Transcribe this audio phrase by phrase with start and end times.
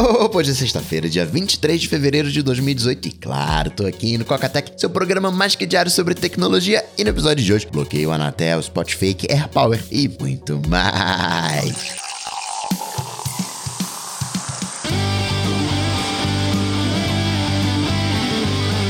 [0.00, 4.80] Hoje é sexta-feira, dia 23 de fevereiro de 2018 e claro, tô aqui no Cocatec,
[4.80, 9.16] seu programa mais que diário sobre tecnologia e no episódio de hoje bloqueio Anatel, Spotify,
[9.28, 11.96] AirPower e muito mais.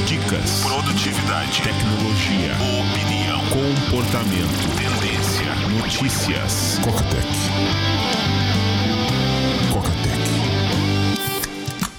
[0.04, 2.52] Dicas, produtividade, tecnologia,
[2.82, 6.78] opinião, comportamento, tendência, notícias.
[6.84, 7.87] Cocatec.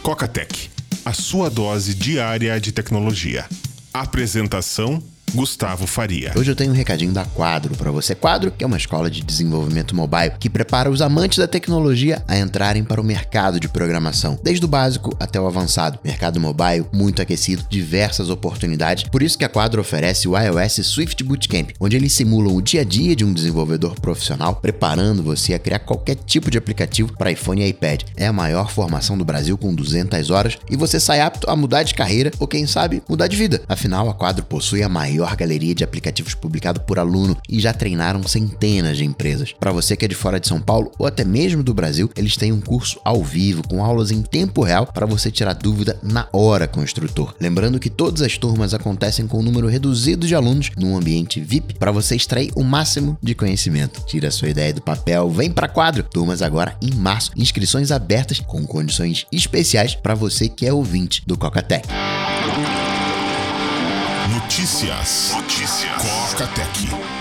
[0.09, 0.71] Cocatec,
[1.05, 3.45] a sua dose diária de tecnologia.
[3.93, 6.33] Apresentação Gustavo Faria.
[6.35, 8.15] Hoje eu tenho um recadinho da Quadro para você.
[8.15, 12.37] Quadro, que é uma escola de desenvolvimento mobile que prepara os amantes da tecnologia a
[12.37, 15.99] entrarem para o mercado de programação, desde o básico até o avançado.
[16.03, 19.03] Mercado mobile muito aquecido, diversas oportunidades.
[19.03, 22.81] Por isso que a Quadro oferece o iOS Swift Bootcamp, onde eles simulam o dia
[22.81, 27.31] a dia de um desenvolvedor profissional, preparando você a criar qualquer tipo de aplicativo para
[27.31, 28.01] iPhone e iPad.
[28.17, 31.83] É a maior formação do Brasil com 200 horas e você sai apto a mudar
[31.83, 33.61] de carreira ou quem sabe mudar de vida.
[33.67, 37.73] Afinal, a Quadro possui a maior maior galeria de aplicativos publicado por aluno e já
[37.73, 39.53] treinaram centenas de empresas.
[39.59, 42.37] Para você que é de fora de São Paulo ou até mesmo do Brasil, eles
[42.37, 46.27] têm um curso ao vivo com aulas em tempo real para você tirar dúvida na
[46.31, 47.35] hora com o instrutor.
[47.39, 51.73] Lembrando que todas as turmas acontecem com um número reduzido de alunos num ambiente VIP
[51.75, 54.01] para você extrair o máximo de conhecimento.
[54.05, 56.03] Tira sua ideia do papel, vem para quadro.
[56.03, 61.37] Turmas agora em março, inscrições abertas com condições especiais para você que é ouvinte do
[61.37, 61.87] Cocatec.
[64.59, 65.31] Notícias.
[65.33, 66.03] Notícias.
[66.31, 67.18] Coca-Tech.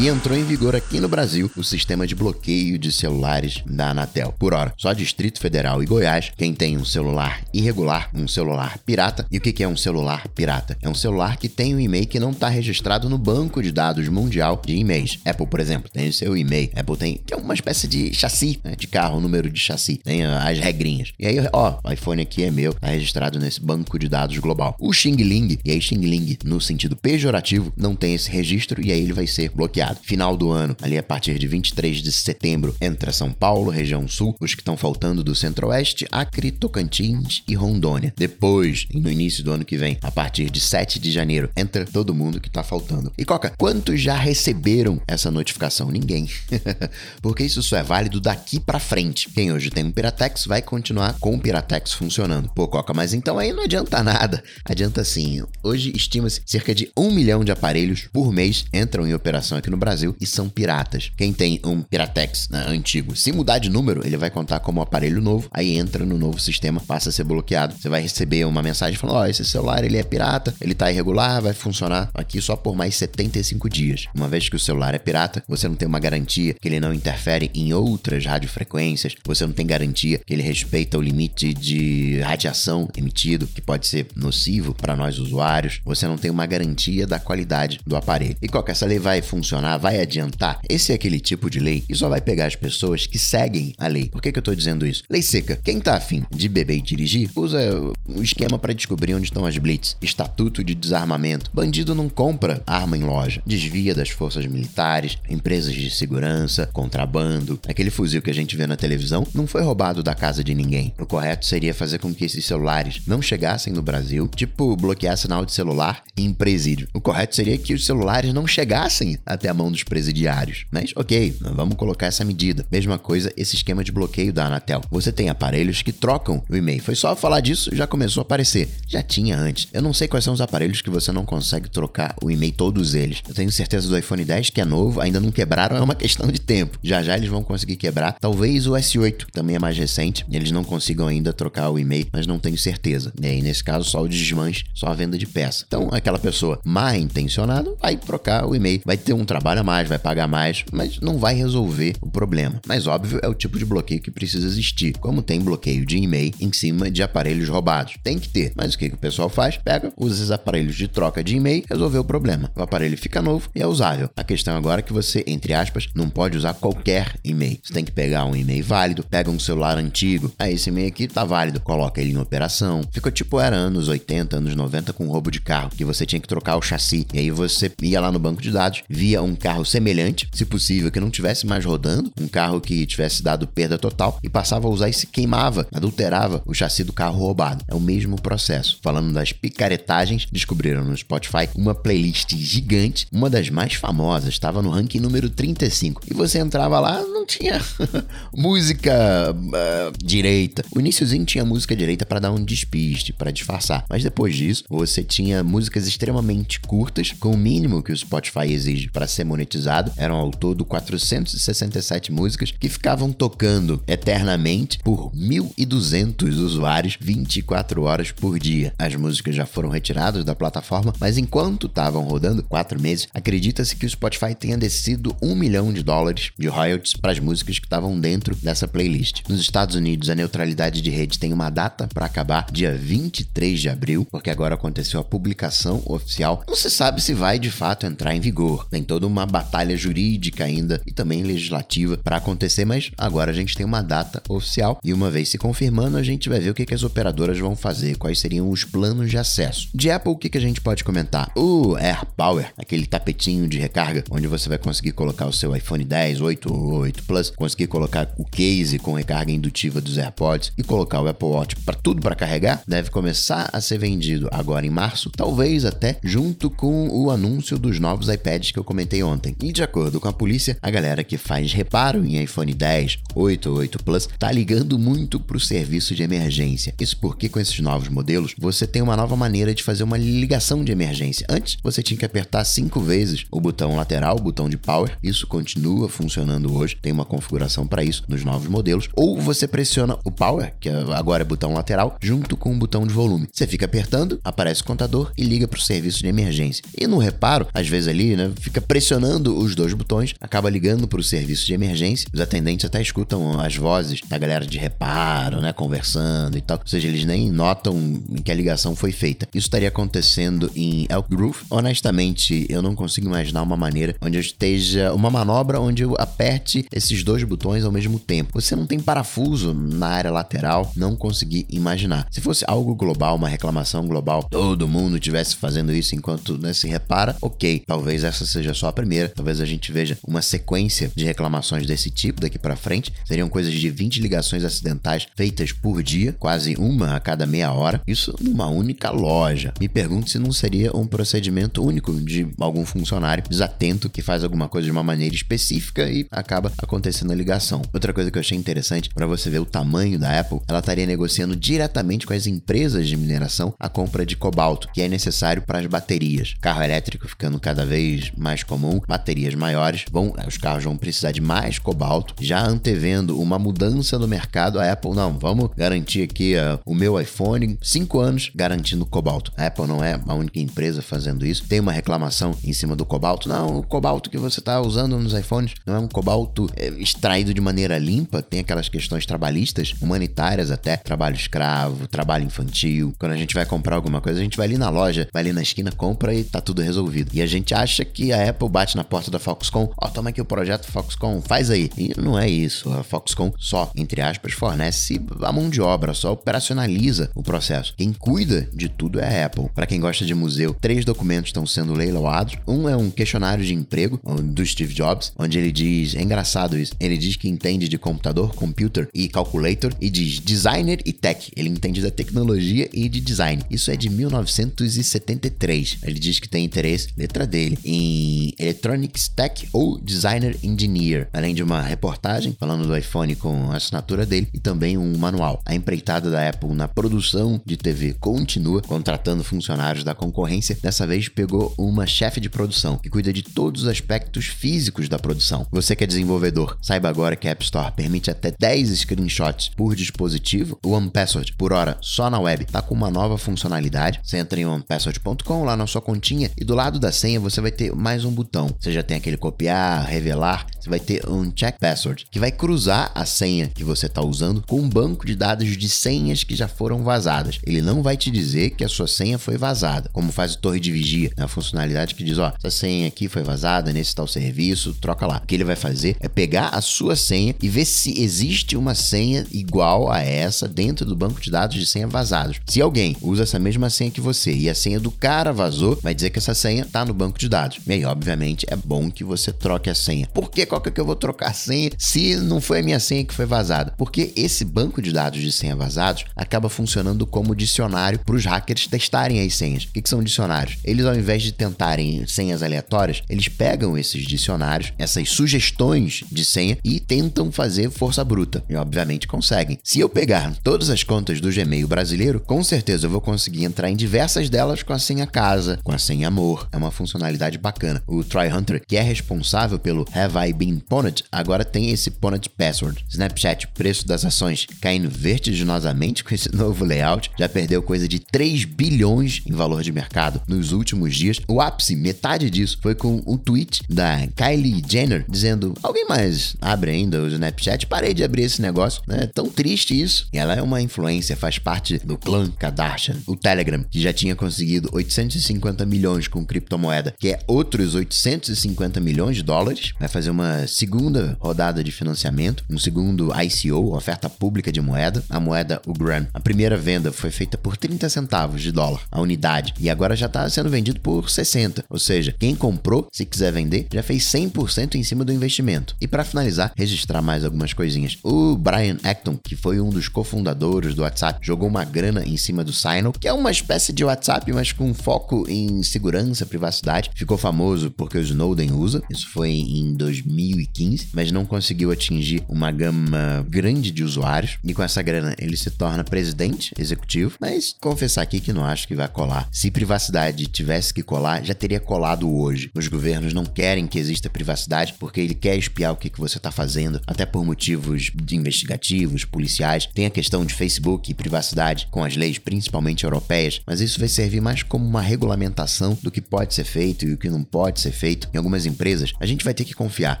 [0.00, 4.32] E entrou em vigor aqui no Brasil o sistema de bloqueio de celulares da Anatel.
[4.38, 9.26] Por hora, só Distrito Federal e Goiás, quem tem um celular irregular, um celular pirata.
[9.28, 10.78] E o que é um celular pirata?
[10.80, 14.08] É um celular que tem um e-mail que não está registrado no banco de dados
[14.08, 15.18] mundial de e-mails.
[15.24, 16.70] Apple, por exemplo, tem o seu e-mail.
[16.76, 19.96] Apple tem, tem uma espécie de chassi né, de carro, número de chassi.
[19.96, 21.12] Tem as regrinhas.
[21.18, 24.76] E aí, ó, o iPhone aqui é meu, tá registrado nesse banco de dados global.
[24.78, 28.92] O Xing Ling, e aí Xing Ling no sentido pejorativo, não tem esse registro e
[28.92, 29.87] aí ele vai ser bloqueado.
[29.96, 34.36] Final do ano, ali a partir de 23 de setembro, entra São Paulo, região sul,
[34.40, 38.12] os que estão faltando do centro-oeste, Acre, Tocantins e Rondônia.
[38.16, 42.14] Depois, no início do ano que vem, a partir de 7 de janeiro, entra todo
[42.14, 43.12] mundo que tá faltando.
[43.16, 45.90] E Coca, quantos já receberam essa notificação?
[45.90, 46.28] Ninguém.
[47.22, 49.30] Porque isso só é válido daqui para frente.
[49.30, 52.50] Quem hoje tem um Piratex vai continuar com o Piratex funcionando.
[52.54, 54.42] Pô, Coca, mas então aí não adianta nada.
[54.64, 55.42] Adianta sim.
[55.62, 59.77] Hoje estima-se cerca de um milhão de aparelhos por mês entram em operação aqui no
[59.78, 61.10] Brasil e são piratas.
[61.16, 65.20] Quem tem um Piratex né, antigo, se mudar de número, ele vai contar como aparelho
[65.20, 67.74] novo, aí entra no novo sistema, passa a ser bloqueado.
[67.78, 70.90] Você vai receber uma mensagem falando: Ó, oh, esse celular ele é pirata, ele tá
[70.90, 74.06] irregular, vai funcionar aqui só por mais 75 dias.
[74.14, 76.92] Uma vez que o celular é pirata, você não tem uma garantia que ele não
[76.92, 82.88] interfere em outras radiofrequências, você não tem garantia que ele respeita o limite de radiação
[82.96, 87.80] emitido, que pode ser nocivo para nós usuários, você não tem uma garantia da qualidade
[87.86, 88.36] do aparelho.
[88.40, 89.57] E qual que essa lei vai funcionar?
[89.78, 90.60] Vai adiantar?
[90.68, 93.86] Esse é aquele tipo de lei que só vai pegar as pessoas que seguem a
[93.86, 94.08] lei.
[94.08, 95.02] Por que, que eu tô dizendo isso?
[95.10, 95.58] Lei seca.
[95.62, 97.58] Quem tá afim de beber e dirigir, usa
[98.06, 99.96] o esquema para descobrir onde estão as blitz.
[100.00, 101.50] Estatuto de desarmamento.
[101.52, 103.42] Bandido não compra arma em loja.
[103.46, 107.60] Desvia das forças militares, empresas de segurança, contrabando.
[107.68, 110.94] Aquele fuzil que a gente vê na televisão não foi roubado da casa de ninguém.
[110.98, 115.44] O correto seria fazer com que esses celulares não chegassem no Brasil, tipo bloquear sinal
[115.44, 116.88] de celular em presídio.
[116.94, 120.66] O correto seria que os celulares não chegassem até a mão dos presidiários.
[120.70, 122.64] Mas ok, vamos colocar essa medida.
[122.70, 124.82] Mesma coisa esse esquema de bloqueio da Anatel.
[124.90, 126.82] Você tem aparelhos que trocam o e-mail.
[126.82, 128.68] Foi só falar disso, já começou a aparecer.
[128.86, 129.68] Já tinha antes.
[129.72, 132.94] Eu não sei quais são os aparelhos que você não consegue trocar o e-mail todos
[132.94, 133.22] eles.
[133.28, 136.30] Eu tenho certeza do iPhone 10 que é novo, ainda não quebraram, é uma questão
[136.30, 136.78] de tempo.
[136.82, 138.16] Já já eles vão conseguir quebrar.
[138.20, 142.06] Talvez o S8, que também é mais recente, eles não consigam ainda trocar o e-mail,
[142.12, 143.12] mas não tenho certeza.
[143.20, 145.64] E aí, nesse caso, só o desmanche, só a venda de peça.
[145.66, 149.88] Então, aquela pessoa mal intencionada vai trocar o e-mail, vai ter um trabalho a mais
[149.88, 152.60] vai pagar mais, mas não vai resolver o problema.
[152.66, 156.32] Mas óbvio, é o tipo de bloqueio que precisa existir, como tem bloqueio de e-mail
[156.40, 157.94] em cima de aparelhos roubados.
[158.02, 158.52] Tem que ter.
[158.54, 159.56] Mas o que, que o pessoal faz?
[159.56, 162.50] Pega, usa esses aparelhos de troca de e-mail, resolveu o problema.
[162.56, 164.10] O aparelho fica novo e é usável.
[164.16, 167.58] A questão agora é que você, entre aspas, não pode usar qualquer e-mail.
[167.62, 171.06] Você tem que pegar um e-mail válido, pega um celular antigo, aí esse e-mail aqui
[171.06, 172.82] tá válido, coloca ele em operação.
[172.92, 176.28] Ficou tipo era anos 80, anos 90 com roubo de carro, que você tinha que
[176.28, 177.06] trocar o chassi.
[177.12, 180.44] E aí você ia lá no banco de dados, via um um carro semelhante, se
[180.44, 184.66] possível que não tivesse mais rodando, um carro que tivesse dado perda total e passava
[184.66, 187.64] a usar e se queimava, adulterava o chassi do carro roubado.
[187.68, 188.78] É o mesmo processo.
[188.82, 194.70] Falando das picaretagens, descobriram no Spotify uma playlist gigante, uma das mais famosas, estava no
[194.70, 196.02] ranking número 35.
[196.10, 197.60] E você entrava lá, não tinha
[198.34, 198.92] música
[199.34, 200.64] uh, direita.
[200.74, 203.84] O iníciozinho tinha música direita para dar um despiste, para disfarçar.
[203.88, 208.88] Mas depois disso, você tinha músicas extremamente curtas, com o mínimo que o Spotify exige
[208.88, 209.92] para ser monetizado.
[209.96, 218.38] Eram ao todo 467 músicas que ficavam tocando eternamente por 1.200 usuários 24 horas por
[218.38, 218.72] dia.
[218.78, 223.86] As músicas já foram retiradas da plataforma, mas enquanto estavam rodando quatro meses, acredita-se que
[223.86, 227.98] o Spotify tenha descido um milhão de dólares de royalties para as músicas que estavam
[227.98, 229.22] dentro dessa playlist.
[229.28, 233.68] Nos Estados Unidos, a neutralidade de rede tem uma data para acabar, dia 23 de
[233.68, 236.42] abril, porque agora aconteceu a publicação oficial.
[236.46, 238.66] Não se sabe se vai de fato entrar em vigor.
[238.70, 243.56] Tem toda uma batalha jurídica ainda e também legislativa para acontecer, mas agora a gente
[243.56, 246.66] tem uma data oficial e uma vez se confirmando, a gente vai ver o que,
[246.66, 249.68] que as operadoras vão fazer, quais seriam os planos de acesso.
[249.74, 251.30] De Apple, o que, que a gente pode comentar?
[251.36, 255.84] O Air Power, aquele tapetinho de recarga, onde você vai conseguir colocar o seu iPhone
[255.84, 260.62] 10, 8 ou 8 Plus, conseguir colocar o case com recarga indutiva dos AirPods e
[260.62, 264.70] colocar o Apple Watch para tudo para carregar, deve começar a ser vendido agora em
[264.70, 269.34] março, talvez até junto com o anúncio dos novos iPads que eu comentei ontem.
[269.42, 273.50] E de acordo com a polícia, a galera que faz reparo em iPhone 10, 8
[273.50, 276.74] ou 8 Plus tá ligando muito pro serviço de emergência.
[276.80, 280.64] Isso porque com esses novos modelos, você tem uma nova maneira de fazer uma ligação
[280.64, 281.26] de emergência.
[281.28, 284.96] Antes, você tinha que apertar cinco vezes o botão lateral, o botão de power.
[285.02, 288.88] Isso continua funcionando hoje, tem uma configuração para isso nos novos modelos.
[288.94, 292.92] Ou você pressiona o power, que agora é botão lateral, junto com o botão de
[292.92, 293.28] volume.
[293.32, 296.64] Você fica apertando, aparece o contador e liga para o serviço de emergência.
[296.76, 301.00] E no reparo, às vezes ali, né, fica pressionando os dois botões, acaba ligando para
[301.00, 302.06] o serviço de emergência.
[302.12, 306.58] Os atendentes até escutam as vozes da galera de reparo, né, conversando e tal.
[306.58, 309.26] Ou seja, eles nem notam que a ligação foi feita.
[309.34, 311.38] Isso estaria acontecendo em Elk Grove.
[311.50, 316.66] Honestamente, eu não consigo imaginar uma maneira onde eu esteja uma manobra onde eu aperte
[316.72, 318.40] esses dois botões ao mesmo tempo.
[318.40, 322.06] Você não tem parafuso na área lateral, não consegui imaginar.
[322.10, 326.68] Se fosse algo global, uma reclamação global, todo mundo estivesse fazendo isso enquanto né, se
[326.68, 327.62] repara, ok.
[327.66, 329.08] Talvez essa seja só a primeira.
[329.08, 332.92] Talvez a gente veja uma sequência de reclamações desse tipo daqui para frente.
[333.04, 337.80] Seriam coisas de 20 ligações acidentais feitas por dia, quase uma a cada meia hora.
[337.86, 339.52] Isso numa única loja.
[339.60, 344.48] Me pergunto se não seria um procedimento único de algum funcionário desatento que faz alguma
[344.48, 347.62] coisa de uma maneira específica e acaba acontecendo a ligação.
[347.72, 350.86] Outra coisa que eu achei interessante para você ver o tamanho da Apple, ela estaria
[350.86, 355.58] negociando diretamente com as empresas de mineração a compra de cobalto, que é necessário para
[355.58, 356.34] as baterias.
[356.40, 361.20] Carro elétrico ficando cada vez mais comum, baterias maiores, vão, os carros vão precisar de
[361.20, 364.58] mais cobalto, já antevendo uma mudança no mercado.
[364.58, 369.32] A Apple não, vamos garantir aqui uh, o meu iPhone, 5 anos garantindo cobalto.
[369.36, 371.44] A Apple não é a única empresa fazendo isso.
[371.46, 373.28] Tem uma reclamação em cima do cobalto.
[373.28, 377.32] Não, o cobalto que você está usando nos iPhones não é um cobalto é, extraído
[377.32, 378.20] de maneira limpa.
[378.20, 382.92] Tem aquelas questões trabalhistas, humanitárias até, trabalho escravo, trabalho infantil.
[382.98, 385.32] Quando a gente vai comprar alguma coisa, a gente vai ali na loja, vai ali
[385.32, 387.10] na esquina, compra e tá tudo resolvido.
[387.14, 390.10] E a gente acha que a Apple bate na porta da Foxconn, ó, oh, toma
[390.10, 391.70] aqui o projeto Foxconn, faz aí.
[391.76, 392.70] E não é isso.
[392.72, 397.74] A Foxconn só, entre aspas, fornece a mão de obra, só operacionaliza o processo.
[397.76, 399.48] Quem cuida de tudo é a Apple.
[399.54, 402.36] Para quem gosta de museu, três documentos estão sendo leiloados.
[402.46, 406.74] Um é um questionário de emprego do Steve Jobs, onde ele diz, é engraçado isso,
[406.78, 411.30] ele diz que entende de computador, computer e calculator e diz designer e tech.
[411.36, 413.42] Ele entende da tecnologia e de design.
[413.50, 415.78] Isso é de 1973.
[415.82, 421.42] Ele diz que tem interesse, letra dele, em electronics tech ou designer engineer, além de
[421.42, 425.40] uma reportagem falando do iPhone com a assinatura dele e também um manual.
[425.44, 430.56] A empreitada da Apple na produção de TV continua contratando funcionários da concorrência.
[430.62, 434.98] Dessa vez pegou uma chefe de produção que cuida de todos os aspectos físicos da
[434.98, 435.46] produção.
[435.50, 439.74] Você que é desenvolvedor, saiba agora que a App Store permite até 10 screenshots por
[439.74, 440.58] dispositivo.
[440.64, 444.00] O OnePassword, por hora, só na web, tá com uma nova funcionalidade.
[444.02, 447.50] Você entra em onepassword.com lá na sua continha e do lado da senha você vai
[447.50, 448.27] ter mais um botão.
[448.58, 452.90] Você já tem aquele copiar, revelar, você vai ter um check password que vai cruzar
[452.94, 456.48] a senha que você está usando com um banco de dados de senhas que já
[456.48, 457.38] foram vazadas.
[457.44, 460.60] Ele não vai te dizer que a sua senha foi vazada, como faz o Torre
[460.60, 461.24] de Vigia, né?
[461.24, 465.20] a funcionalidade que diz, ó, essa senha aqui foi vazada nesse tal serviço, troca lá.
[465.22, 468.74] O que ele vai fazer é pegar a sua senha e ver se existe uma
[468.74, 472.40] senha igual a essa dentro do banco de dados de senha vazados.
[472.46, 475.94] Se alguém usa essa mesma senha que você e a senha do cara vazou, vai
[475.94, 477.58] dizer que essa senha está no banco de dados.
[477.66, 480.08] E aí, obviamente, obviamente é bom que você troque a senha.
[480.12, 482.62] Por que qual que, é que eu vou trocar a senha se não foi a
[482.62, 483.72] minha senha que foi vazada?
[483.78, 488.66] Porque esse banco de dados de senha vazados acaba funcionando como dicionário para os hackers
[488.66, 489.64] testarem as senhas.
[489.64, 490.58] O que, que são dicionários?
[490.64, 496.58] Eles, ao invés de tentarem senhas aleatórias, eles pegam esses dicionários, essas sugestões de senha
[496.64, 498.42] e tentam fazer força bruta.
[498.48, 499.58] E obviamente conseguem.
[499.62, 503.70] Se eu pegar todas as contas do Gmail brasileiro, com certeza eu vou conseguir entrar
[503.70, 506.48] em diversas delas com a senha casa, com a senha amor.
[506.50, 507.82] É uma funcionalidade bacana.
[507.86, 512.84] O TryHunter, que é responsável pelo Have I Been Pwned, agora tem esse Pwned Password.
[512.88, 518.44] Snapchat, preço das ações caindo vertiginosamente com esse novo layout, já perdeu coisa de 3
[518.44, 521.20] bilhões em valor de mercado nos últimos dias.
[521.28, 526.70] O ápice, metade disso, foi com um tweet da Kylie Jenner dizendo: Alguém mais abre
[526.70, 527.66] ainda o Snapchat?
[527.66, 528.82] Parei de abrir esse negócio?
[528.88, 530.08] É tão triste isso.
[530.12, 532.96] Ela é uma influência, faz parte do clã Kardashian.
[533.06, 539.16] O Telegram, que já tinha conseguido 850 milhões com criptomoeda, que é outros 850 milhões
[539.16, 544.60] de dólares, vai fazer uma segunda rodada de financiamento, um segundo ICO, oferta pública de
[544.60, 546.06] moeda, a moeda o Gram.
[546.14, 550.06] A primeira venda foi feita por 30 centavos de dólar a unidade e agora já
[550.06, 551.64] está sendo vendido por 60.
[551.68, 555.76] Ou seja, quem comprou, se quiser vender, já fez 100% em cima do investimento.
[555.80, 557.98] E para finalizar, registrar mais algumas coisinhas.
[558.02, 562.44] O Brian Acton, que foi um dos cofundadores do WhatsApp, jogou uma grana em cima
[562.44, 566.90] do Signal, que é uma espécie de WhatsApp, mas com foco em segurança, privacidade.
[566.94, 568.82] Ficou famoso porque o Snowden usa.
[568.90, 574.36] Isso foi em 2015, mas não conseguiu atingir uma gama grande de usuários.
[574.44, 577.16] E com essa grana, ele se torna presidente executivo.
[577.18, 579.26] Mas confessar aqui que não acho que vai colar.
[579.32, 582.50] Se privacidade tivesse que colar, já teria colado hoje.
[582.54, 586.18] Os governos não querem que exista privacidade porque ele quer espiar o que, que você
[586.18, 589.66] está fazendo, até por motivos investigativos, policiais.
[589.72, 593.88] Tem a questão de Facebook e privacidade com as leis, principalmente europeias, mas isso vai
[593.88, 597.60] servir mais como uma regulamentação do que pode ser feito e o que não pode
[597.60, 598.08] ser feito.
[598.12, 600.00] Em algumas empresas, a gente vai ter que confiar.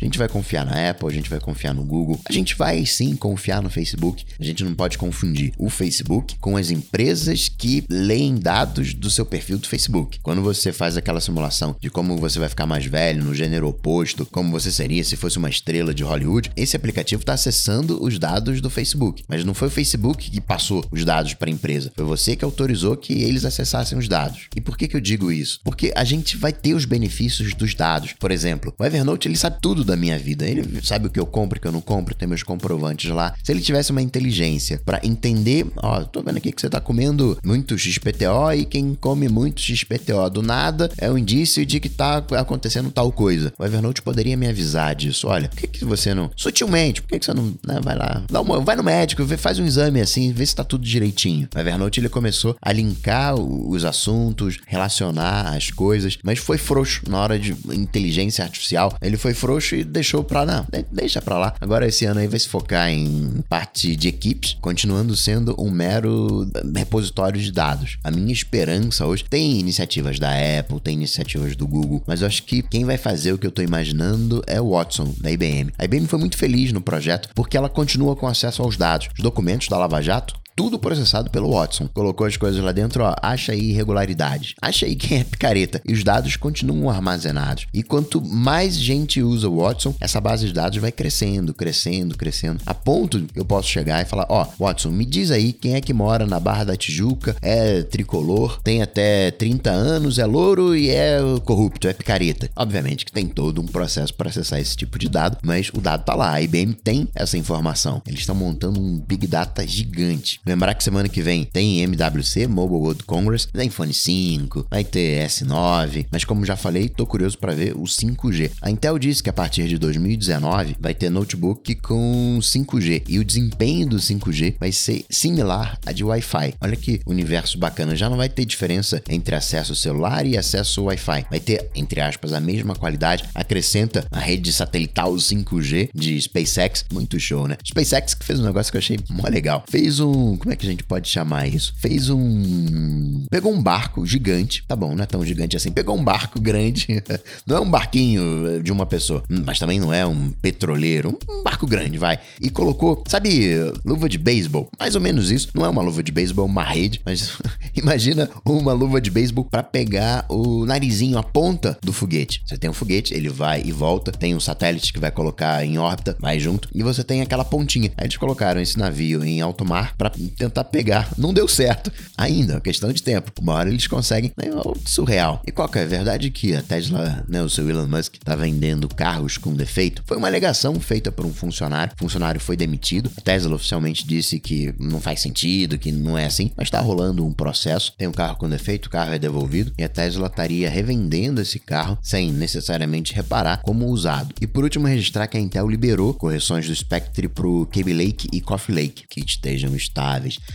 [0.00, 2.84] A gente vai confiar na Apple, a gente vai confiar no Google, a gente vai
[2.86, 4.24] sim confiar no Facebook.
[4.38, 9.24] A gente não pode confundir o Facebook com as empresas que leem dados do seu
[9.24, 10.18] perfil do Facebook.
[10.22, 14.26] Quando você faz aquela simulação de como você vai ficar mais velho, no gênero oposto,
[14.26, 18.60] como você seria se fosse uma estrela de Hollywood, esse aplicativo está acessando os dados
[18.60, 19.24] do Facebook.
[19.28, 22.44] Mas não foi o Facebook que passou os dados para a empresa, foi você que
[22.44, 24.48] autorizou que eles acessassem os dados.
[24.54, 25.60] E por que, que eu digo isso?
[25.64, 28.12] Porque a gente vai ter os benefícios dos dados.
[28.12, 30.48] Por exemplo, o Evernote ele sabe tudo da minha vida.
[30.48, 33.34] Ele sabe o que eu compro, o que eu não compro, tem meus comprovantes lá.
[33.42, 37.38] Se ele tivesse uma inteligência para entender, ó, tô vendo aqui que você tá comendo
[37.44, 42.24] muito XPTO e quem come muito XPTO do nada é um indício de que tá
[42.32, 43.52] acontecendo tal coisa.
[43.58, 45.28] O Evernote poderia me avisar disso.
[45.28, 46.30] Olha, por que, que você não.
[46.36, 48.22] Sutilmente, por que, que você não né, vai lá?
[48.30, 51.48] Dá uma, vai no médico, vê, faz um exame assim, vê se tá tudo direitinho.
[51.54, 57.18] O Evernote ele começou a linkar os assuntos, relacionar as coisas, mas foi frouxo na
[57.18, 58.96] hora de inteligência artificial.
[59.00, 61.54] Ele foi frouxo e deixou pra não, deixa pra lá.
[61.60, 66.48] Agora esse ano aí vai se focar em parte de equipes, continuando sendo um mero
[66.74, 67.98] repositório de dados.
[68.02, 72.42] A minha esperança hoje tem iniciativas da Apple, tem iniciativas do Google, mas eu acho
[72.42, 75.72] que quem vai fazer o que eu tô imaginando é o Watson, da IBM.
[75.78, 79.08] A IBM foi muito feliz no projeto porque ela continua com acesso aos dados.
[79.16, 81.88] Os documentos da Lava Jato tudo processado pelo Watson.
[81.92, 85.80] Colocou as coisas lá dentro, ó, acha aí irregularidades, acha aí quem é picareta.
[85.84, 87.66] E os dados continuam armazenados.
[87.72, 92.60] E quanto mais gente usa o Watson, essa base de dados vai crescendo, crescendo, crescendo.
[92.66, 95.80] A ponto que eu posso chegar e falar, ó, Watson, me diz aí quem é
[95.80, 100.90] que mora na Barra da Tijuca, é tricolor, tem até 30 anos, é louro e
[100.90, 102.50] é corrupto, é picareta.
[102.56, 106.04] Obviamente que tem todo um processo para acessar esse tipo de dado, mas o dado
[106.04, 106.32] tá lá.
[106.32, 108.02] A IBM tem essa informação.
[108.06, 110.40] Eles estão montando um Big Data gigante.
[110.46, 115.26] Lembrar que semana que vem tem MWC, Mobile World Congress, tem iPhone 5, vai ter
[115.26, 118.50] S9, mas como já falei, tô curioso para ver o 5G.
[118.60, 123.24] A Intel disse que a partir de 2019 vai ter notebook com 5G e o
[123.24, 126.54] desempenho do 5G vai ser similar a de Wi-Fi.
[126.60, 131.26] Olha que universo bacana, já não vai ter diferença entre acesso celular e acesso Wi-Fi.
[131.30, 133.24] Vai ter, entre aspas, a mesma qualidade.
[133.34, 137.56] Acrescenta a rede satelital 5G de SpaceX, muito show, né?
[137.66, 139.64] SpaceX que fez um negócio que eu achei mó legal.
[139.70, 141.74] Fez um como é que a gente pode chamar isso?
[141.78, 143.24] Fez um.
[143.30, 145.72] Pegou um barco gigante, tá bom, não é tão gigante assim.
[145.72, 147.02] Pegou um barco grande,
[147.46, 151.66] não é um barquinho de uma pessoa, mas também não é um petroleiro, um barco
[151.66, 152.18] grande, vai.
[152.40, 154.68] E colocou, sabe, luva de beisebol?
[154.78, 155.48] Mais ou menos isso.
[155.54, 157.38] Não é uma luva de beisebol, uma rede, mas
[157.74, 162.42] imagina uma luva de beisebol para pegar o narizinho, a ponta do foguete.
[162.46, 165.78] Você tem um foguete, ele vai e volta, tem um satélite que vai colocar em
[165.78, 167.92] órbita, vai junto, e você tem aquela pontinha.
[167.96, 171.10] Aí eles colocaram esse navio em alto mar para tentar pegar.
[171.16, 173.32] Não deu certo ainda, questão de tempo.
[173.40, 174.32] Uma hora eles conseguem?
[174.38, 174.50] É
[174.86, 175.42] surreal.
[175.46, 178.34] E qual que é a verdade que a Tesla, né, o seu Elon Musk, tá
[178.34, 180.02] vendendo carros com defeito?
[180.06, 181.94] Foi uma alegação feita por um funcionário.
[181.94, 183.10] O funcionário foi demitido.
[183.16, 187.24] A Tesla oficialmente disse que não faz sentido, que não é assim, mas tá rolando
[187.24, 187.92] um processo.
[187.96, 191.58] Tem um carro com defeito, o carro é devolvido e a Tesla estaria revendendo esse
[191.58, 194.34] carro sem necessariamente reparar como usado.
[194.40, 198.40] E por último, registrar que a Intel liberou correções do Spectre pro Kaby Lake e
[198.40, 199.74] Coffee Lake, que estejam